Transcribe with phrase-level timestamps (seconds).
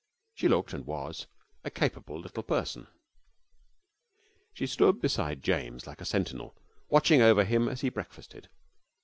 [0.33, 1.27] She looked and was
[1.63, 2.87] a capable little person.
[4.55, 6.57] She stood besides James like a sentinel,
[6.89, 8.49] watching over him as he breakfasted.